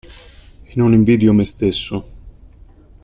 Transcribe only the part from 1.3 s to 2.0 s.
me stesso.